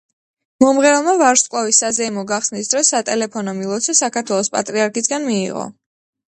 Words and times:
მომღერალმა 0.63 1.13
ვარსკვლავის 1.21 1.81
საზეიმო 1.83 2.25
გახსნის 2.33 2.73
დროს 2.73 2.91
სატელეფონო 2.95 3.55
მილოცვა 3.61 3.99
საქართველოს 4.03 4.53
პატრიარქისგან 4.59 5.33
მიიღო. 5.33 5.71